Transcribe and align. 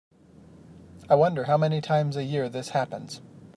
I 1.07 1.13
wonder 1.13 1.43
how 1.43 1.57
many 1.57 1.79
times 1.79 2.15
a 2.15 2.23
year 2.23 2.49
this 2.49 2.69
happens. 2.69 3.21